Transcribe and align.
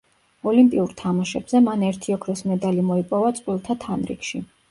ოლიმპიურ 0.51 0.93
თამაშებზე, 1.01 1.61
მან 1.65 1.83
ერთი 1.89 2.15
ოქროს 2.17 2.43
მედალი 2.53 2.85
მოიპოვა 2.89 3.31
წყვილთა 3.41 3.79
თანრიგში. 3.87 4.45